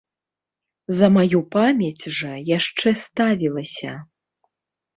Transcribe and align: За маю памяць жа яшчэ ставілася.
За 0.99 1.09
маю 1.17 1.41
памяць 1.57 2.03
жа 2.21 2.31
яшчэ 2.57 2.97
ставілася. 3.05 3.91